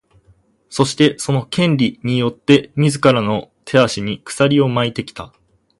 [0.67, 5.31] そして、その「権利」によって自らの手足に鎖を巻いてきた。